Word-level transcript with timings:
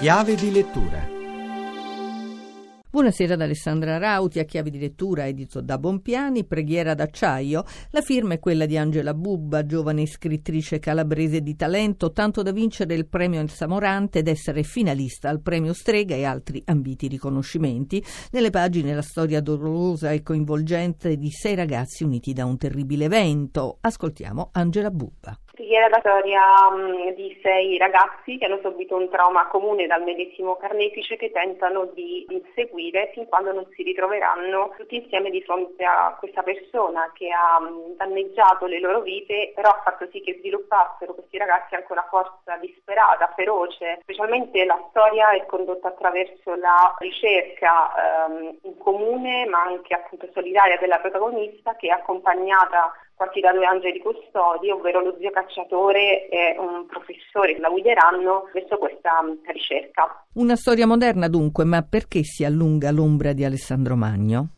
Chiave 0.00 0.34
di 0.34 0.50
lettura 0.50 1.19
Buonasera 2.92 3.34
ad 3.34 3.40
Alessandra 3.40 3.98
Rauti, 3.98 4.40
a 4.40 4.44
chiave 4.44 4.68
di 4.68 4.80
lettura 4.80 5.28
edito 5.28 5.60
da 5.60 5.78
Bompiani, 5.78 6.44
Preghiera 6.44 6.92
d'acciaio. 6.94 7.62
La 7.92 8.00
firma 8.00 8.34
è 8.34 8.40
quella 8.40 8.66
di 8.66 8.76
Angela 8.76 9.14
Bubba, 9.14 9.64
giovane 9.64 10.06
scrittrice 10.06 10.80
calabrese 10.80 11.40
di 11.40 11.54
talento, 11.54 12.10
tanto 12.10 12.42
da 12.42 12.50
vincere 12.50 12.94
il 12.94 13.06
premio 13.06 13.38
El 13.38 13.48
Samorante 13.48 14.18
ed 14.18 14.26
essere 14.26 14.64
finalista 14.64 15.28
al 15.28 15.40
premio 15.40 15.72
Strega 15.72 16.16
e 16.16 16.24
altri 16.24 16.60
ambiti 16.66 17.06
riconoscimenti. 17.06 18.02
Nelle 18.32 18.50
pagine 18.50 18.92
la 18.92 19.02
storia 19.02 19.40
dolorosa 19.40 20.10
e 20.10 20.24
coinvolgente 20.24 21.16
di 21.16 21.30
sei 21.30 21.54
ragazzi 21.54 22.02
uniti 22.02 22.32
da 22.32 22.44
un 22.44 22.58
terribile 22.58 23.04
evento. 23.04 23.78
Ascoltiamo 23.80 24.48
Angela 24.52 24.90
Bubba 24.90 25.38
era 25.80 25.88
la 25.88 26.00
storia 26.00 26.42
um, 26.68 27.14
di 27.14 27.38
sei 27.42 27.78
ragazzi 27.78 28.36
che 28.38 28.44
hanno 28.44 28.58
subito 28.60 28.96
un 28.96 29.08
trauma 29.08 29.46
comune 29.46 29.86
dal 29.86 30.02
medesimo 30.02 30.56
carnefice 30.56 31.16
che 31.16 31.30
tentano 31.30 31.90
di 31.94 32.26
inseguire 32.28 32.79
fin 33.12 33.26
quando 33.28 33.52
non 33.52 33.66
si 33.74 33.82
ritroveranno 33.82 34.74
tutti 34.76 34.96
insieme 34.96 35.30
di 35.30 35.42
fronte 35.42 35.84
a 35.84 36.16
questa 36.18 36.42
persona 36.42 37.10
che 37.12 37.30
ha 37.30 37.60
danneggiato 37.96 38.66
le 38.66 38.80
loro 38.80 39.00
vite, 39.00 39.52
però 39.54 39.70
ha 39.70 39.82
fatto 39.84 40.08
sì 40.10 40.20
che 40.20 40.36
sviluppassero 40.38 41.14
questi 41.14 41.36
ragazzi 41.36 41.74
anche 41.74 41.92
una 41.92 42.06
forza 42.08 42.56
disperata, 42.56 43.32
feroce. 43.36 43.98
Specialmente 44.02 44.64
la 44.64 44.82
storia 44.90 45.30
è 45.30 45.44
condotta 45.46 45.88
attraverso 45.88 46.54
la 46.54 46.94
ricerca 46.98 48.26
um, 48.28 48.58
in 48.62 48.78
comune 48.78 49.46
ma 49.46 49.62
anche 49.62 49.94
appunto 49.94 50.28
solidaria 50.32 50.78
della 50.78 50.98
protagonista 50.98 51.74
che 51.76 51.88
è 51.88 51.90
accompagnata 51.90 52.92
quasi 53.20 53.40
da 53.40 53.52
due 53.52 53.66
angeli 53.66 53.98
custodi, 53.98 54.70
ovvero 54.70 55.02
lo 55.02 55.14
zio 55.18 55.30
cacciatore 55.30 56.30
e 56.30 56.56
un 56.58 56.86
professore 56.86 57.52
che 57.52 57.60
la 57.60 57.68
guideranno 57.68 58.48
verso 58.54 58.78
questa 58.78 59.20
ricerca. 59.52 60.24
Una 60.36 60.56
storia 60.56 60.86
moderna 60.86 61.28
dunque, 61.28 61.64
ma 61.64 61.82
perché 61.82 62.22
si 62.22 62.46
allunga 62.46 62.90
l'ombra 62.90 63.34
di 63.34 63.44
Alessandro 63.44 63.94
Magno? 63.94 64.52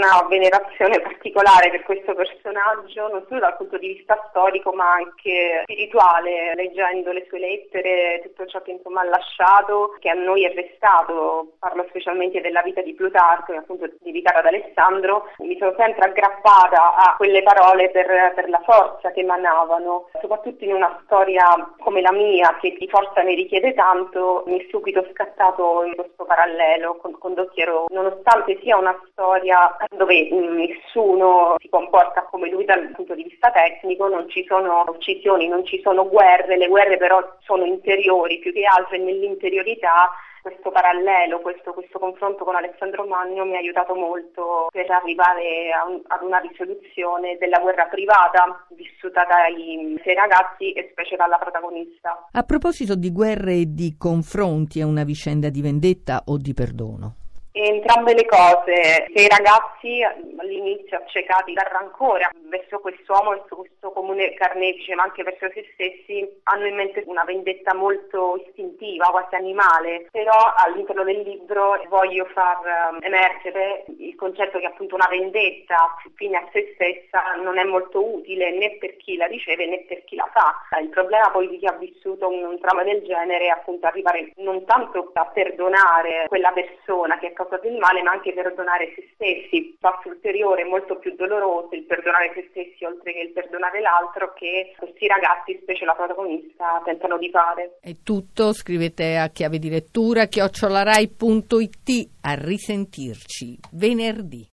Una 0.00 0.26
venerazione 0.28 1.00
particolare 1.00 1.70
per 1.70 1.82
questo 1.82 2.14
personaggio, 2.14 3.08
non 3.08 3.24
solo 3.28 3.40
dal 3.40 3.56
punto 3.56 3.76
di 3.76 3.94
vista 3.94 4.16
storico 4.30 4.72
ma 4.72 4.92
anche 4.92 5.60
spirituale, 5.62 6.54
leggendo 6.54 7.12
le 7.12 7.26
sue 7.28 7.38
lettere, 7.38 8.20
tutto 8.22 8.46
ciò 8.46 8.62
che 8.62 8.72
insomma 8.72 9.02
ha 9.02 9.04
lasciato, 9.04 9.96
che 9.98 10.08
a 10.08 10.14
noi 10.14 10.44
è 10.44 10.54
restato, 10.54 11.52
parlo 11.58 11.84
specialmente 11.88 12.40
della 12.40 12.62
vita 12.62 12.80
di 12.80 12.94
Plutarco, 12.94 13.52
appunto 13.52 13.88
dedicata 14.00 14.38
ad 14.38 14.46
Alessandro, 14.46 15.28
mi 15.38 15.56
sono 15.58 15.74
sempre 15.76 16.06
aggrappata 16.06 16.94
a 16.94 17.14
quelle 17.16 17.42
parole 17.42 17.90
per, 17.90 18.32
per 18.34 18.48
la 18.48 18.60
forza 18.64 19.10
che 19.12 19.20
emanavano, 19.20 20.08
soprattutto 20.20 20.64
in 20.64 20.72
una 20.72 21.00
storia 21.04 21.74
come 21.78 22.00
la 22.00 22.12
mia 22.12 22.56
che 22.60 22.74
di 22.78 22.88
forza 22.88 23.20
ne 23.22 23.34
richiede 23.34 23.74
tanto, 23.74 24.44
mi 24.46 24.58
è 24.58 24.66
subito 24.70 25.06
scattato 25.12 25.84
questo 25.94 26.24
parallelo 26.24 26.96
con, 26.96 27.18
con 27.18 27.34
Dottiero, 27.34 27.84
nonostante 27.88 28.58
sia 28.62 28.76
una 28.76 28.98
storia 29.10 29.76
dove 29.96 30.30
nessuno 30.30 31.56
si 31.58 31.68
comporta 31.68 32.22
come 32.22 32.48
lui 32.48 32.64
dal 32.64 32.92
punto 32.94 33.14
di 33.14 33.24
vista 33.24 33.50
tecnico, 33.50 34.06
non 34.08 34.28
ci 34.28 34.44
sono 34.46 34.84
uccisioni, 34.88 35.48
non 35.48 35.64
ci 35.64 35.80
sono 35.82 36.08
guerre, 36.08 36.56
le 36.56 36.68
guerre 36.68 36.96
però 36.96 37.36
sono 37.40 37.64
interiori 37.64 38.38
più 38.38 38.52
che 38.52 38.64
altro 38.64 38.94
e 38.94 38.98
nell'interiorità 38.98 40.10
questo 40.40 40.70
parallelo, 40.70 41.40
questo, 41.40 41.72
questo, 41.72 41.98
confronto 41.98 42.44
con 42.44 42.56
Alessandro 42.56 43.04
Magno 43.04 43.44
mi 43.44 43.56
ha 43.56 43.58
aiutato 43.58 43.94
molto 43.94 44.68
per 44.70 44.90
arrivare 44.90 45.70
un, 45.86 46.00
ad 46.06 46.22
una 46.22 46.38
risoluzione 46.38 47.36
della 47.38 47.58
guerra 47.58 47.84
privata 47.86 48.64
vissuta 48.70 49.24
dai 49.24 50.00
sei 50.02 50.14
ragazzi 50.14 50.72
e 50.72 50.88
specie 50.92 51.16
dalla 51.16 51.36
protagonista. 51.36 52.28
A 52.32 52.42
proposito 52.42 52.94
di 52.94 53.12
guerre 53.12 53.52
e 53.52 53.64
di 53.66 53.96
confronti, 53.98 54.80
è 54.80 54.84
una 54.84 55.04
vicenda 55.04 55.50
di 55.50 55.60
vendetta 55.60 56.22
o 56.26 56.38
di 56.38 56.54
perdono? 56.54 57.16
Entrambe 57.52 58.14
le 58.14 58.26
cose, 58.26 59.10
se 59.12 59.22
i 59.22 59.28
ragazzi 59.28 60.02
all'inizio 60.38 60.98
accecati 60.98 61.52
dal 61.52 61.66
rancore 61.66 62.30
verso 62.48 62.78
quest'uomo, 62.78 63.30
verso 63.30 63.56
questo 63.56 63.90
comune 63.90 64.34
carnefice, 64.34 64.94
ma 64.94 65.02
anche 65.02 65.24
verso 65.24 65.50
se 65.52 65.68
stessi, 65.72 66.28
hanno 66.44 66.66
in 66.66 66.76
mente 66.76 67.02
una 67.06 67.24
vendetta 67.24 67.74
molto 67.74 68.40
istintiva, 68.46 69.06
quasi 69.06 69.34
animale, 69.34 70.06
però 70.12 70.54
all'interno 70.56 71.02
del 71.02 71.22
libro 71.22 71.82
voglio 71.88 72.24
far 72.26 72.92
um, 72.92 72.98
emergere 73.00 73.84
il 73.98 74.14
concetto 74.14 74.60
che 74.60 74.66
appunto 74.66 74.94
una 74.94 75.08
vendetta 75.10 75.96
fine 76.14 76.36
a 76.36 76.48
se 76.52 76.70
stessa 76.74 77.34
non 77.42 77.58
è 77.58 77.64
molto 77.64 78.14
utile 78.14 78.52
né 78.52 78.76
per 78.78 78.96
chi 78.96 79.16
la 79.16 79.26
riceve 79.26 79.66
né 79.66 79.84
per 79.88 80.04
chi 80.04 80.14
la 80.14 80.28
fa. 80.32 80.78
Il 80.80 80.90
problema 80.90 81.30
poi 81.30 81.48
di 81.48 81.58
chi 81.58 81.66
ha 81.66 81.72
vissuto 81.72 82.28
un, 82.28 82.44
un 82.44 82.60
trauma 82.60 82.84
del 82.84 83.02
genere 83.02 83.46
è 83.46 83.48
appunto 83.48 83.86
arrivare 83.86 84.32
non 84.36 84.64
tanto 84.66 85.10
a 85.14 85.26
perdonare 85.26 86.26
quella 86.28 86.52
persona 86.52 87.18
che 87.18 87.28
è 87.28 87.32
causa 87.40 87.58
del 87.62 87.78
male, 87.78 88.02
ma 88.02 88.12
anche 88.12 88.32
perdonare 88.32 88.92
se 88.94 89.08
stessi. 89.14 89.76
Passo 89.80 90.08
ulteriore, 90.08 90.64
molto 90.64 90.96
più 90.96 91.14
doloroso, 91.14 91.74
il 91.74 91.84
perdonare 91.84 92.32
se 92.34 92.48
stessi 92.50 92.84
oltre 92.84 93.12
che 93.12 93.20
il 93.20 93.32
perdonare 93.32 93.80
l'altro, 93.80 94.32
che 94.34 94.74
questi 94.76 95.06
ragazzi, 95.06 95.58
specie 95.62 95.84
la 95.84 95.94
protagonista, 95.94 96.82
tentano 96.84 97.16
di 97.18 97.30
fare. 97.30 97.78
È 97.80 97.94
tutto, 98.02 98.52
scrivete 98.52 99.16
a 99.16 99.28
chiave 99.28 99.58
di 99.58 99.70
lettura 99.70 100.26
chiocciolarai.it 100.26 102.08
a 102.22 102.34
risentirci 102.34 103.58
venerdì. 103.72 104.46